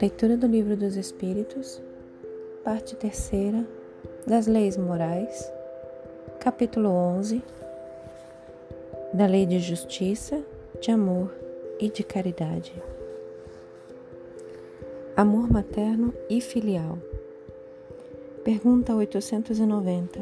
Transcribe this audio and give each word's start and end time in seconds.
Leitura 0.00 0.36
do 0.36 0.46
Livro 0.46 0.76
dos 0.76 0.96
Espíritos, 0.96 1.82
parte 2.64 2.96
terceira, 2.96 3.66
das 4.26 4.46
Leis 4.46 4.76
Morais, 4.76 5.52
capítulo 6.38 6.88
11, 6.88 7.42
da 9.12 9.26
Lei 9.26 9.44
de 9.44 9.58
Justiça, 9.58 10.42
de 10.80 10.90
Amor 10.90 11.34
e 11.78 11.90
de 11.90 12.02
Caridade. 12.02 12.72
Amor 15.16 15.50
materno 15.50 16.14
e 16.28 16.40
filial. 16.40 16.98
Pergunta 18.44 18.94
890. 18.94 20.20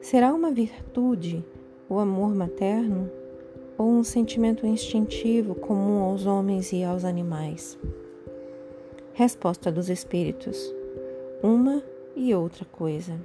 Será 0.00 0.32
uma 0.32 0.50
virtude 0.50 1.44
o 1.90 1.98
amor 1.98 2.32
materno 2.32 3.10
ou 3.76 3.88
um 3.88 4.04
sentimento 4.04 4.64
instintivo 4.64 5.56
comum 5.56 6.04
aos 6.04 6.24
homens 6.24 6.72
e 6.72 6.84
aos 6.84 7.04
animais? 7.04 7.76
Resposta 9.12 9.72
dos 9.72 9.90
Espíritos: 9.90 10.72
uma 11.42 11.82
e 12.14 12.32
outra 12.32 12.64
coisa. 12.64 13.20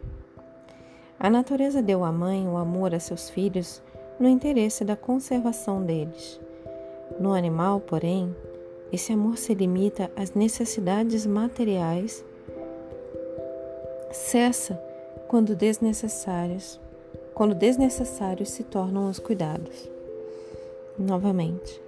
A 1.20 1.30
natureza 1.30 1.80
deu 1.80 2.04
à 2.04 2.12
mãe 2.12 2.48
o 2.48 2.58
amor 2.58 2.96
a 2.96 3.00
seus 3.00 3.30
filhos 3.30 3.84
no 4.20 4.28
interesse 4.28 4.84
da 4.84 4.96
conservação 4.96 5.84
deles. 5.84 6.42
No 7.20 7.34
animal, 7.34 7.80
porém, 7.80 8.36
esse 8.92 9.14
amor 9.14 9.38
se 9.38 9.54
limita 9.54 10.12
às 10.16 10.34
necessidades 10.34 11.24
materiais, 11.28 12.26
cessa 14.12 14.74
quando 15.28 15.56
desnecessários, 15.56 16.80
quando 17.36 17.54
desnecessários 17.54 18.50
se 18.50 18.64
tornam 18.64 19.10
os 19.10 19.20
cuidados. 19.20 19.92
Novamente, 20.98 21.82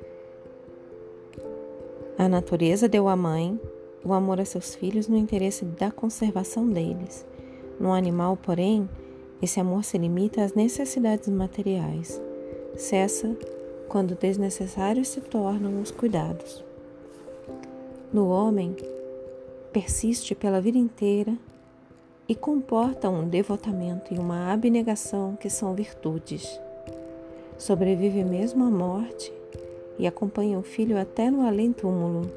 a 2.18 2.28
natureza 2.28 2.90
deu 2.90 3.08
à 3.08 3.16
mãe 3.16 3.58
o 4.04 4.14
amor 4.14 4.42
a 4.42 4.46
seus 4.46 4.76
filhos 4.76 5.08
no 5.08 5.16
interesse 5.16 5.64
da 5.64 5.90
conservação 5.90 6.68
deles. 6.68 7.26
No 7.80 7.94
animal, 7.94 8.36
porém, 8.36 8.90
esse 9.42 9.60
amor 9.60 9.86
se 9.86 9.98
limita 9.98 10.44
às 10.44 10.54
necessidades 10.54 11.30
materiais. 11.30 12.22
Cessa 12.76 13.34
quando 13.88 14.16
desnecessários 14.16 15.08
se 15.08 15.22
tornam 15.22 15.82
os 15.82 15.92
cuidados. 15.92 16.64
No 18.12 18.28
homem, 18.28 18.76
persiste 19.72 20.36
pela 20.36 20.60
vida 20.60 20.78
inteira 20.78 21.38
e 22.28 22.36
comporta 22.36 23.10
um 23.10 23.28
devotamento 23.28 24.14
e 24.14 24.18
uma 24.18 24.52
abnegação 24.52 25.36
que 25.36 25.50
são 25.50 25.74
virtudes. 25.74 26.60
Sobrevive 27.58 28.24
mesmo 28.24 28.64
à 28.64 28.70
morte 28.70 29.32
e 29.98 30.06
acompanha 30.06 30.60
o 30.60 30.64
filho 30.64 31.00
até 31.00 31.30
no 31.30 31.46
além-túmulo 31.46 32.30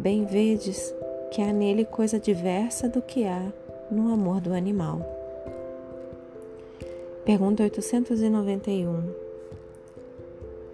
bem 0.00 0.24
vedes 0.24 0.94
que 1.30 1.42
há 1.42 1.52
nele 1.52 1.84
coisa 1.84 2.18
diversa 2.18 2.88
do 2.88 3.02
que 3.02 3.26
há 3.26 3.52
no 3.90 4.10
amor 4.10 4.40
do 4.40 4.54
animal. 4.54 5.04
Pergunta 7.22 7.62
891. 7.62 9.02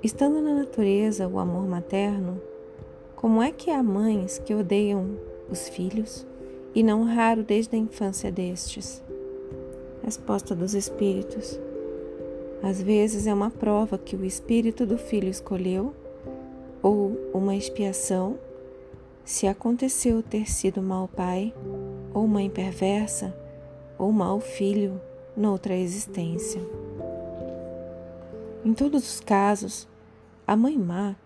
Estando 0.00 0.40
na 0.40 0.54
natureza 0.54 1.26
o 1.26 1.40
amor 1.40 1.66
materno, 1.66 2.40
como 3.16 3.42
é 3.42 3.50
que 3.50 3.68
há 3.68 3.82
mães 3.82 4.38
que 4.38 4.54
odeiam 4.54 5.18
os 5.50 5.68
filhos 5.68 6.24
e 6.76 6.82
não 6.82 7.04
raro 7.04 7.42
desde 7.42 7.74
a 7.74 7.78
infância 7.78 8.30
destes? 8.30 9.02
Resposta 10.04 10.54
dos 10.54 10.74
Espíritos. 10.74 11.58
Às 12.62 12.82
vezes 12.82 13.26
é 13.26 13.32
uma 13.32 13.50
prova 13.50 13.96
que 13.96 14.14
o 14.14 14.22
espírito 14.22 14.84
do 14.84 14.98
filho 14.98 15.30
escolheu, 15.30 15.94
ou 16.82 17.30
uma 17.32 17.56
expiação 17.56 18.38
se 19.24 19.46
aconteceu 19.46 20.22
ter 20.22 20.50
sido 20.50 20.82
mau 20.82 21.08
pai, 21.08 21.54
ou 22.12 22.28
mãe 22.28 22.50
perversa, 22.50 23.34
ou 23.98 24.12
mau 24.12 24.38
filho 24.38 25.00
noutra 25.34 25.74
existência. 25.74 26.60
Em 28.62 28.74
todos 28.74 29.14
os 29.14 29.18
casos, 29.18 29.88
a 30.46 30.54
mãe 30.54 30.76
má 30.76 31.16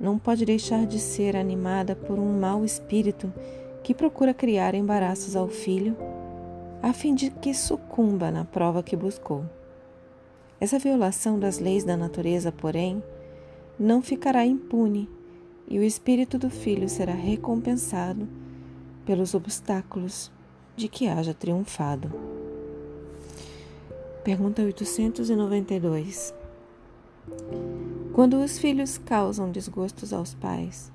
não 0.00 0.18
pode 0.18 0.46
deixar 0.46 0.86
de 0.86 0.98
ser 0.98 1.36
animada 1.36 1.94
por 1.94 2.18
um 2.18 2.40
mau 2.40 2.64
espírito 2.64 3.30
que 3.84 3.94
procura 3.94 4.32
criar 4.32 4.74
embaraços 4.74 5.36
ao 5.36 5.46
filho, 5.46 5.94
a 6.82 6.94
fim 6.94 7.14
de 7.14 7.30
que 7.30 7.52
sucumba 7.52 8.30
na 8.30 8.42
prova 8.42 8.82
que 8.82 8.96
buscou. 8.96 9.44
Essa 10.58 10.78
violação 10.78 11.38
das 11.38 11.58
leis 11.58 11.84
da 11.84 11.94
natureza, 11.94 12.50
porém, 12.50 13.02
não 13.78 14.00
ficará 14.00 14.46
impune 14.46 15.06
e 15.68 15.78
o 15.78 15.82
espírito 15.82 16.38
do 16.38 16.48
filho 16.48 16.88
será 16.88 17.12
recompensado 17.12 18.26
pelos 19.04 19.34
obstáculos 19.34 20.32
de 20.74 20.88
que 20.88 21.06
haja 21.06 21.34
triunfado. 21.34 22.10
Pergunta 24.24 24.62
892. 24.62 26.34
Quando 28.14 28.42
os 28.42 28.58
filhos 28.58 28.96
causam 28.96 29.50
desgostos 29.50 30.10
aos 30.14 30.32
pais, 30.32 30.90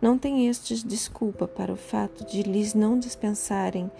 não 0.00 0.18
têm 0.18 0.48
estes 0.48 0.82
desculpa 0.82 1.46
para 1.48 1.72
o 1.72 1.76
fato 1.76 2.24
de 2.24 2.42
lhes 2.42 2.74
não 2.74 2.98
dispensarem 2.98 3.90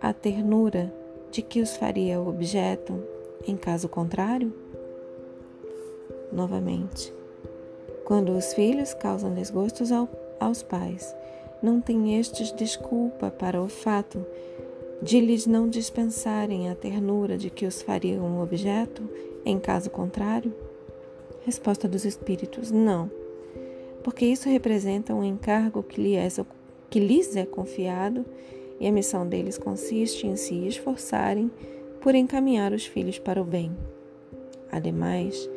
a 0.00 0.12
ternura 0.12 0.92
de 1.30 1.42
que 1.42 1.60
os 1.60 1.76
faria 1.76 2.20
objeto 2.20 3.02
em 3.46 3.56
caso 3.56 3.88
contrário? 3.88 4.52
Novamente, 6.32 7.12
quando 8.04 8.32
os 8.32 8.52
filhos 8.54 8.94
causam 8.94 9.34
desgostos 9.34 9.92
ao, 9.92 10.08
aos 10.40 10.62
pais, 10.62 11.14
não 11.62 11.80
têm 11.80 12.18
estes 12.18 12.52
desculpa 12.52 13.30
para 13.30 13.60
o 13.60 13.68
fato 13.68 14.24
de 15.02 15.20
lhes 15.20 15.46
não 15.46 15.68
dispensarem 15.68 16.70
a 16.70 16.74
ternura 16.74 17.36
de 17.36 17.50
que 17.50 17.66
os 17.66 17.82
fariam 17.82 18.40
objeto, 18.40 19.08
em 19.44 19.58
caso 19.58 19.90
contrário? 19.90 20.52
Resposta 21.44 21.86
dos 21.86 22.04
Espíritos: 22.04 22.70
não, 22.70 23.10
porque 24.06 24.24
isso 24.24 24.48
representa 24.48 25.12
um 25.12 25.24
encargo 25.24 25.82
que 25.82 26.00
lhes, 26.00 26.38
é, 26.38 26.46
que 26.88 27.00
lhes 27.00 27.34
é 27.34 27.44
confiado 27.44 28.24
e 28.78 28.86
a 28.86 28.92
missão 28.92 29.26
deles 29.26 29.58
consiste 29.58 30.28
em 30.28 30.36
se 30.36 30.54
esforçarem 30.68 31.50
por 32.00 32.14
encaminhar 32.14 32.72
os 32.72 32.86
filhos 32.86 33.18
para 33.18 33.42
o 33.42 33.44
bem. 33.44 33.76
Ademais, 34.70 35.50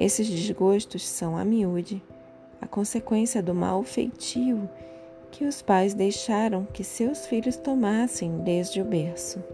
esses 0.00 0.26
desgostos 0.30 1.06
são 1.06 1.36
a 1.36 1.44
miúde, 1.44 2.02
a 2.58 2.66
consequência 2.66 3.42
do 3.42 3.54
mau 3.54 3.82
feitio 3.82 4.66
que 5.30 5.44
os 5.44 5.60
pais 5.60 5.92
deixaram 5.92 6.64
que 6.64 6.82
seus 6.82 7.26
filhos 7.26 7.58
tomassem 7.58 8.38
desde 8.38 8.80
o 8.80 8.84
berço. 8.86 9.44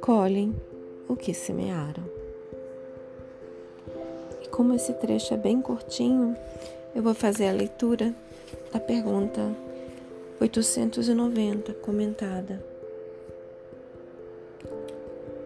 Colhem 0.00 0.54
o 1.08 1.16
que 1.16 1.34
semearam. 1.34 2.04
E 4.40 4.48
como 4.50 4.72
esse 4.72 4.92
trecho 4.92 5.34
é 5.34 5.36
bem 5.36 5.60
curtinho, 5.60 6.36
eu 6.94 7.02
vou 7.02 7.14
fazer 7.14 7.48
a 7.48 7.52
leitura 7.52 8.14
da 8.72 8.80
pergunta 8.80 9.40
890, 10.40 11.74
comentada. 11.74 12.64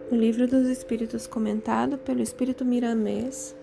No 0.09 0.17
livro 0.17 0.47
dos 0.47 0.67
Espíritos, 0.67 1.27
comentado 1.27 1.97
pelo 1.97 2.21
Espírito 2.21 2.63
Miramês, 2.63 3.55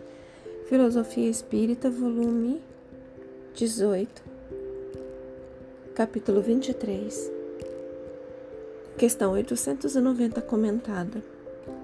Filosofia 0.68 1.28
Espírita, 1.28 1.90
volume 1.90 2.60
18, 3.54 4.22
capítulo 5.94 6.42
23, 6.42 7.30
questão 8.98 9.32
890 9.32 10.42
comentada. 10.42 11.22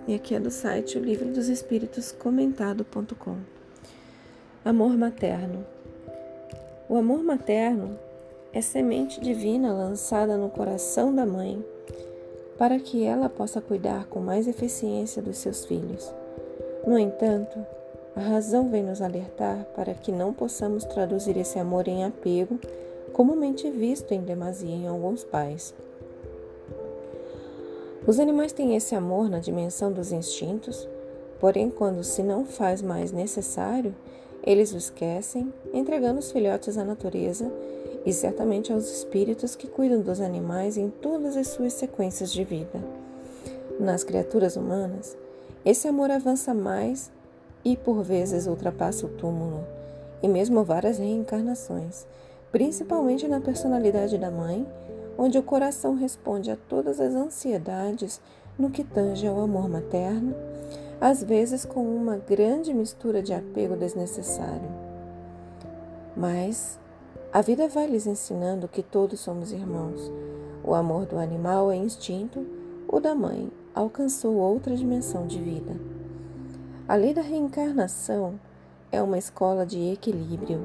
E 0.07 0.15
aqui 0.15 0.35
é 0.35 0.41
do 0.41 0.51
site 0.51 0.99
o 0.99 1.03
Livro 1.03 1.29
dos 1.33 1.49
Espíritos 1.49 2.13
comentado.com. 2.13 3.37
Amor 4.65 4.97
materno. 4.97 5.78
O 6.89 6.97
amor 6.97 7.23
materno 7.23 7.99
é 8.51 8.63
semente 8.63 9.21
divina 9.21 9.75
lançada 9.75 10.39
no 10.39 10.49
coração 10.49 11.15
da 11.15 11.27
mãe 11.27 11.63
para 12.57 12.79
que 12.79 13.05
ela 13.05 13.29
possa 13.29 13.61
cuidar 13.61 14.07
com 14.07 14.21
mais 14.21 14.49
eficiência 14.49 15.21
dos 15.21 15.37
seus 15.37 15.67
filhos. 15.67 16.11
No 16.87 16.99
entanto, 16.99 17.59
a 18.17 18.21
razão 18.21 18.71
vem 18.71 18.83
nos 18.83 19.03
alertar 19.03 19.67
para 19.77 19.93
que 19.93 20.11
não 20.11 20.33
possamos 20.33 20.83
traduzir 20.85 21.37
esse 21.37 21.59
amor 21.59 21.87
em 21.87 22.07
apego, 22.07 22.59
comumente 23.13 23.71
visto 23.71 24.13
em 24.13 24.23
demasia 24.23 24.75
em 24.75 24.89
alguns 24.89 25.23
pais. 25.23 25.75
Os 28.07 28.19
animais 28.19 28.53
têm 28.53 28.75
esse 28.75 28.95
amor 28.95 29.29
na 29.29 29.41
dimensão 29.41 29.93
dos 29.93 30.11
instintos, 30.11 30.89
porém, 31.39 31.69
quando 31.69 32.03
se 32.03 32.23
não 32.23 32.47
faz 32.47 32.81
mais 32.81 33.13
necessário, 33.13 33.95
eles 34.43 34.73
o 34.73 34.77
esquecem, 34.77 35.53
entregando 35.73 36.21
os 36.21 36.31
filhotes 36.31 36.79
à 36.79 36.85
natureza 36.85 37.51
e 38.05 38.13
certamente 38.13 38.73
aos 38.73 38.91
espíritos 38.91 39.55
que 39.55 39.67
cuidam 39.67 40.01
dos 40.01 40.21
animais 40.21 40.77
em 40.77 40.89
todas 40.89 41.37
as 41.37 41.49
suas 41.49 41.73
sequências 41.73 42.33
de 42.33 42.45
vida. 42.45 42.81
Nas 43.79 44.03
criaturas 44.03 44.57
humanas, 44.57 45.17
esse 45.65 45.87
amor 45.87 46.11
avança 46.11 46.55
mais 46.55 47.11
e 47.65 47.77
por 47.77 48.03
vezes 48.03 48.47
ultrapassa 48.47 49.07
o 49.07 49.11
túmulo, 49.11 49.65
e 50.23 50.29
mesmo 50.29 50.65
várias 50.65 50.99
reencarnações, 50.99 52.07
principalmente 52.51 53.29
na 53.29 53.41
personalidade 53.41 54.17
da 54.17 54.31
mãe, 54.31 54.67
onde 55.17 55.39
o 55.39 55.43
coração 55.43 55.95
responde 55.95 56.51
a 56.51 56.57
todas 56.69 57.01
as 57.01 57.15
ansiedades 57.15 58.21
no 58.59 58.71
que 58.71 58.85
tange 58.85 59.27
ao 59.27 59.41
amor 59.41 59.69
materno, 59.69 60.35
às 61.01 61.23
vezes 61.23 61.65
com 61.65 61.83
uma 61.83 62.17
grande 62.17 62.75
mistura 62.75 63.23
de 63.23 63.33
apego 63.33 63.77
desnecessário. 63.77 64.69
Mas 66.17 66.79
a 67.33 67.41
vida 67.41 67.69
vai 67.69 67.87
lhes 67.87 68.07
ensinando 68.07 68.67
que 68.67 68.83
todos 68.83 69.21
somos 69.21 69.53
irmãos. 69.53 70.11
O 70.65 70.75
amor 70.75 71.07
do 71.07 71.19
animal 71.19 71.71
é 71.71 71.77
instinto, 71.77 72.45
o 72.89 72.99
da 72.99 73.15
mãe 73.15 73.51
alcançou 73.75 74.35
outra 74.35 74.75
dimensão 74.77 75.27
de 75.27 75.39
vida. 75.39 75.77
A 76.89 76.97
lei 76.97 77.15
da 77.15 77.23
reencarnação 77.23 78.41
é 78.91 79.01
uma 79.01 79.19
escola 79.19 79.65
de 79.65 79.93
equilíbrio. 79.93 80.61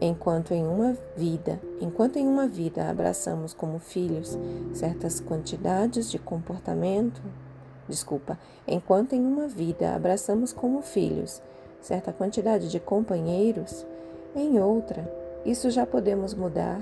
Enquanto 0.00 0.52
em 0.52 0.66
uma 0.66 0.96
vida, 1.16 1.60
enquanto 1.80 2.16
em 2.16 2.26
uma 2.26 2.46
vida 2.46 2.88
abraçamos 2.88 3.52
como 3.52 3.78
filhos 3.78 4.38
certas 4.72 5.20
quantidades 5.20 6.10
de 6.10 6.18
comportamento, 6.18 7.20
desculpa, 7.90 8.38
enquanto 8.66 9.12
em 9.12 9.20
uma 9.20 9.46
vida 9.46 9.94
abraçamos 9.94 10.52
como 10.52 10.80
filhos 10.80 11.42
certa 11.80 12.12
quantidade 12.12 12.68
de 12.68 12.78
companheiros, 12.78 13.86
em 14.34 14.60
outra 14.60 15.20
isso 15.44 15.70
já 15.70 15.86
podemos 15.86 16.34
mudar 16.34 16.80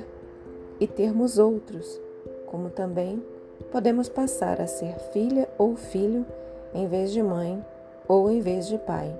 e 0.80 0.86
termos 0.86 1.38
outros, 1.38 2.00
como 2.46 2.70
também 2.70 3.22
podemos 3.70 4.08
passar 4.08 4.60
a 4.60 4.66
ser 4.66 4.98
filha 5.12 5.48
ou 5.56 5.76
filho 5.76 6.26
em 6.74 6.88
vez 6.88 7.12
de 7.12 7.22
mãe 7.22 7.64
ou 8.08 8.30
em 8.30 8.40
vez 8.40 8.66
de 8.66 8.78
pai. 8.78 9.16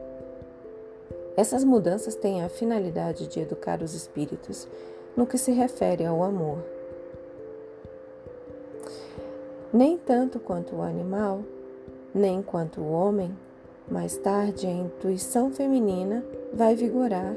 Essas 1.37 1.63
mudanças 1.63 2.17
têm 2.17 2.43
a 2.43 2.49
finalidade 2.49 3.29
de 3.29 3.39
educar 3.39 3.81
os 3.81 3.95
espíritos 3.95 4.67
no 5.17 5.25
que 5.27 5.39
se 5.39 5.53
refere 5.53 6.05
ao 6.05 6.23
amor. 6.23 6.59
Nem 9.73 9.97
tanto 9.97 10.41
quanto 10.41 10.77
o 10.77 10.83
animal, 10.83 11.43
nem 12.19 12.43
quanto 12.43 12.81
o 12.81 12.93
homem, 12.93 13.35
mais 13.89 14.17
tarde 14.17 14.67
a 14.67 14.71
intuição 14.71 15.51
feminina 15.51 16.25
vai 16.53 16.75
vigorar 16.75 17.35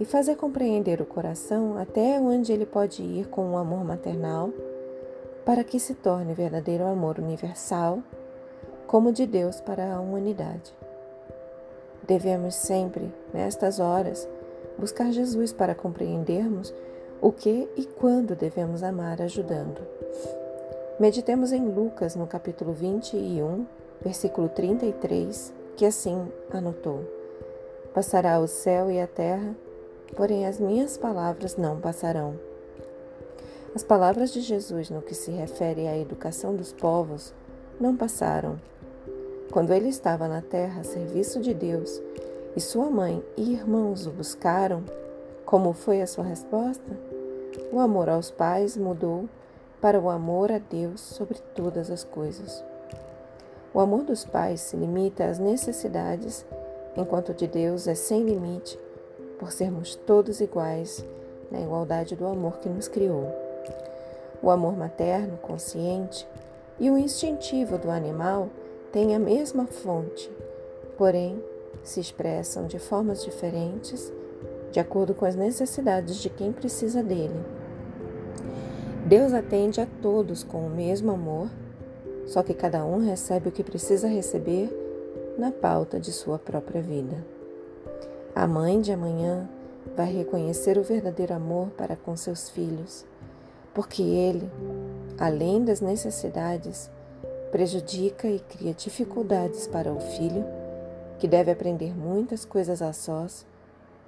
e 0.00 0.04
fazer 0.04 0.36
compreender 0.36 1.00
o 1.00 1.06
coração 1.06 1.76
até 1.76 2.18
onde 2.18 2.52
ele 2.52 2.64
pode 2.64 3.02
ir 3.02 3.28
com 3.28 3.52
o 3.52 3.56
amor 3.56 3.84
maternal, 3.84 4.50
para 5.44 5.62
que 5.62 5.78
se 5.78 5.94
torne 5.94 6.32
verdadeiro 6.32 6.84
amor 6.84 7.18
universal, 7.18 8.02
como 8.86 9.12
de 9.12 9.26
Deus 9.26 9.60
para 9.60 9.94
a 9.94 10.00
humanidade. 10.00 10.72
Devemos 12.06 12.54
sempre, 12.54 13.12
nestas 13.32 13.78
horas, 13.78 14.28
buscar 14.78 15.10
Jesus 15.12 15.52
para 15.52 15.74
compreendermos 15.74 16.74
o 17.20 17.32
que 17.32 17.68
e 17.76 17.84
quando 17.84 18.34
devemos 18.34 18.82
amar 18.82 19.20
ajudando. 19.22 19.80
Meditemos 20.98 21.52
em 21.52 21.64
Lucas 21.64 22.14
no 22.14 22.26
capítulo 22.26 22.72
21, 22.72 23.66
versículo 24.04 24.48
33, 24.50 25.52
que 25.76 25.86
assim 25.86 26.28
anotou: 26.52 27.00
Passará 27.94 28.38
o 28.38 28.46
céu 28.46 28.90
e 28.90 29.00
a 29.00 29.06
terra, 29.06 29.56
porém 30.14 30.46
as 30.46 30.60
minhas 30.60 30.98
palavras 30.98 31.56
não 31.56 31.80
passarão. 31.80 32.38
As 33.74 33.82
palavras 33.82 34.32
de 34.32 34.40
Jesus 34.40 34.90
no 34.90 35.02
que 35.02 35.14
se 35.14 35.30
refere 35.30 35.88
à 35.88 35.96
educação 35.96 36.54
dos 36.54 36.72
povos 36.72 37.34
não 37.80 37.96
passaram. 37.96 38.60
Quando 39.50 39.72
ele 39.72 39.88
estava 39.88 40.28
na 40.28 40.42
terra 40.42 40.82
a 40.82 40.84
serviço 40.84 41.40
de 41.40 41.54
Deus 41.54 42.00
e 42.54 42.60
sua 42.60 42.90
mãe 42.90 43.24
e 43.36 43.52
irmãos 43.52 44.06
o 44.06 44.10
buscaram, 44.10 44.84
como 45.44 45.72
foi 45.72 46.02
a 46.02 46.06
sua 46.06 46.24
resposta? 46.24 46.96
O 47.72 47.80
amor 47.80 48.08
aos 48.08 48.30
pais 48.30 48.76
mudou 48.76 49.28
para 49.80 50.00
o 50.00 50.08
amor 50.08 50.52
a 50.52 50.58
Deus 50.58 51.00
sobre 51.00 51.38
todas 51.54 51.90
as 51.90 52.04
coisas. 52.04 52.64
O 53.74 53.80
amor 53.80 54.04
dos 54.04 54.24
pais 54.24 54.60
se 54.60 54.76
limita 54.76 55.24
às 55.24 55.40
necessidades, 55.40 56.46
enquanto 56.96 57.34
de 57.34 57.48
Deus 57.48 57.88
é 57.88 57.94
sem 57.96 58.22
limite 58.22 58.78
por 59.36 59.50
sermos 59.50 59.96
todos 59.96 60.40
iguais 60.40 61.04
na 61.50 61.60
igualdade 61.60 62.14
do 62.14 62.24
amor 62.24 62.58
que 62.58 62.68
nos 62.68 62.86
criou. 62.86 63.34
O 64.40 64.48
amor 64.48 64.76
materno, 64.76 65.36
consciente, 65.38 66.24
e 66.78 66.88
o 66.88 66.96
instintivo 66.96 67.76
do 67.76 67.90
animal 67.90 68.48
têm 68.92 69.12
a 69.12 69.18
mesma 69.18 69.66
fonte, 69.66 70.30
porém 70.96 71.42
se 71.82 71.98
expressam 71.98 72.68
de 72.68 72.78
formas 72.78 73.24
diferentes, 73.24 74.12
de 74.70 74.78
acordo 74.78 75.14
com 75.14 75.24
as 75.24 75.34
necessidades 75.34 76.18
de 76.18 76.30
quem 76.30 76.52
precisa 76.52 77.02
dele. 77.02 77.44
Deus 79.04 79.32
atende 79.32 79.80
a 79.80 79.86
todos 80.00 80.44
com 80.44 80.64
o 80.64 80.70
mesmo 80.70 81.10
amor, 81.10 81.48
só 82.26 82.42
que 82.42 82.54
cada 82.54 82.84
um 82.84 82.98
recebe 82.98 83.48
o 83.48 83.52
que 83.52 83.62
precisa 83.62 84.08
receber 84.08 84.70
na 85.38 85.50
pauta 85.50 85.98
de 85.98 86.12
sua 86.12 86.38
própria 86.38 86.80
vida. 86.80 87.24
A 88.34 88.46
mãe 88.46 88.80
de 88.80 88.92
amanhã 88.92 89.48
vai 89.96 90.12
reconhecer 90.12 90.78
o 90.78 90.82
verdadeiro 90.82 91.34
amor 91.34 91.68
para 91.76 91.96
com 91.96 92.16
seus 92.16 92.48
filhos, 92.48 93.04
porque 93.72 94.02
ele, 94.02 94.50
além 95.18 95.64
das 95.64 95.80
necessidades, 95.80 96.90
prejudica 97.50 98.28
e 98.28 98.40
cria 98.40 98.72
dificuldades 98.72 99.66
para 99.66 99.92
o 99.92 100.00
filho, 100.00 100.44
que 101.18 101.28
deve 101.28 101.50
aprender 101.50 101.96
muitas 101.96 102.44
coisas 102.44 102.82
a 102.82 102.92
sós, 102.92 103.46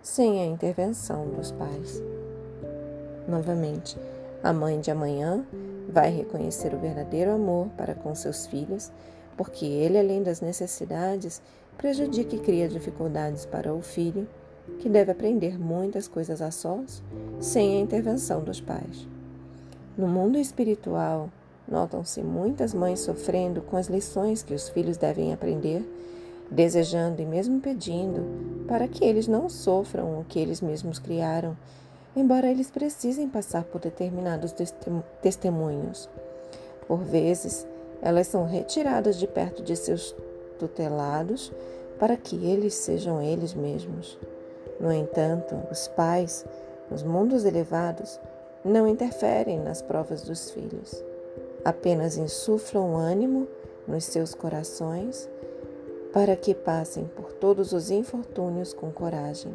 sem 0.02 0.40
a 0.40 0.46
intervenção 0.46 1.28
dos 1.28 1.52
pais. 1.52 2.02
Novamente, 3.28 3.96
a 4.46 4.52
mãe 4.52 4.78
de 4.78 4.92
amanhã 4.92 5.44
vai 5.88 6.08
reconhecer 6.08 6.72
o 6.72 6.78
verdadeiro 6.78 7.32
amor 7.32 7.66
para 7.76 7.96
com 7.96 8.14
seus 8.14 8.46
filhos, 8.46 8.92
porque 9.36 9.66
ele, 9.66 9.98
além 9.98 10.22
das 10.22 10.40
necessidades, 10.40 11.42
prejudica 11.76 12.36
e 12.36 12.38
cria 12.38 12.68
dificuldades 12.68 13.44
para 13.44 13.74
o 13.74 13.82
filho, 13.82 14.28
que 14.78 14.88
deve 14.88 15.10
aprender 15.10 15.58
muitas 15.58 16.06
coisas 16.06 16.40
a 16.40 16.52
sós, 16.52 17.02
sem 17.40 17.76
a 17.76 17.80
intervenção 17.80 18.40
dos 18.40 18.60
pais. 18.60 19.08
No 19.98 20.06
mundo 20.06 20.38
espiritual, 20.38 21.28
notam-se 21.66 22.22
muitas 22.22 22.72
mães 22.72 23.00
sofrendo 23.00 23.60
com 23.62 23.76
as 23.76 23.88
lições 23.88 24.44
que 24.44 24.54
os 24.54 24.68
filhos 24.68 24.96
devem 24.96 25.32
aprender, 25.32 25.84
desejando 26.48 27.20
e 27.20 27.26
mesmo 27.26 27.60
pedindo 27.60 28.64
para 28.68 28.86
que 28.86 29.04
eles 29.04 29.26
não 29.26 29.48
sofram 29.48 30.20
o 30.20 30.24
que 30.24 30.38
eles 30.38 30.60
mesmos 30.60 31.00
criaram, 31.00 31.56
embora 32.16 32.50
eles 32.50 32.70
precisem 32.70 33.28
passar 33.28 33.64
por 33.64 33.80
determinados 33.80 34.54
testemunhos. 35.20 36.08
Por 36.88 37.00
vezes, 37.04 37.66
elas 38.00 38.26
são 38.26 38.46
retiradas 38.46 39.16
de 39.16 39.26
perto 39.26 39.62
de 39.62 39.76
seus 39.76 40.16
tutelados 40.58 41.52
para 41.98 42.16
que 42.16 42.36
eles 42.46 42.74
sejam 42.74 43.20
eles 43.22 43.54
mesmos. 43.54 44.18
No 44.80 44.92
entanto, 44.92 45.54
os 45.70 45.88
pais, 45.88 46.44
nos 46.90 47.02
mundos 47.02 47.44
elevados, 47.44 48.18
não 48.64 48.88
interferem 48.88 49.60
nas 49.60 49.80
provas 49.80 50.22
dos 50.22 50.50
filhos, 50.50 51.02
apenas 51.64 52.16
insuflam 52.16 52.96
ânimo 52.96 53.46
nos 53.86 54.04
seus 54.04 54.34
corações 54.34 55.28
para 56.12 56.34
que 56.34 56.54
passem 56.54 57.04
por 57.04 57.32
todos 57.34 57.72
os 57.72 57.90
infortúnios 57.90 58.72
com 58.72 58.90
coragem. 58.90 59.52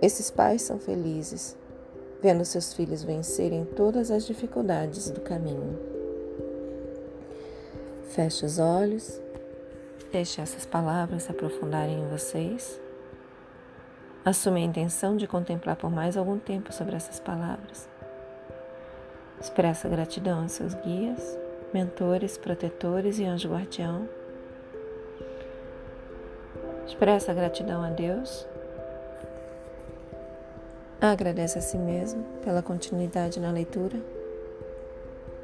Esses 0.00 0.30
pais 0.30 0.62
são 0.62 0.78
felizes, 0.78 1.56
vendo 2.22 2.44
seus 2.44 2.72
filhos 2.72 3.02
vencerem 3.02 3.64
todas 3.64 4.10
as 4.10 4.26
dificuldades 4.26 5.10
do 5.10 5.20
caminho. 5.20 5.78
Feche 8.08 8.44
os 8.44 8.58
olhos 8.58 9.20
Deixe 10.12 10.40
essas 10.40 10.66
palavras 10.66 11.24
se 11.24 11.30
aprofundarem 11.30 12.00
em 12.00 12.08
vocês. 12.08 12.80
Assume 14.24 14.60
a 14.60 14.64
intenção 14.64 15.16
de 15.16 15.26
contemplar 15.26 15.76
por 15.76 15.88
mais 15.88 16.16
algum 16.16 16.36
tempo 16.36 16.72
sobre 16.72 16.96
essas 16.96 17.20
palavras. 17.20 17.88
Expressa 19.40 19.88
gratidão 19.88 20.42
aos 20.42 20.52
seus 20.52 20.74
guias, 20.74 21.38
mentores, 21.72 22.36
protetores 22.36 23.20
e 23.20 23.24
anjo 23.24 23.50
guardião. 23.50 24.08
Expressa 26.86 27.32
gratidão 27.32 27.84
a 27.84 27.90
Deus. 27.90 28.46
Agradece 31.00 31.58
a 31.58 31.62
si 31.62 31.78
mesmo 31.78 32.22
pela 32.44 32.62
continuidade 32.62 33.40
na 33.40 33.50
leitura. 33.50 33.96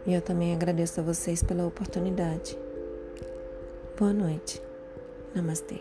E 0.07 0.13
eu 0.13 0.21
também 0.21 0.55
agradeço 0.55 1.01
a 1.01 1.03
vocês 1.03 1.43
pela 1.43 1.67
oportunidade. 1.67 2.59
Boa 3.99 4.13
noite. 4.13 4.61
Namastê. 5.35 5.81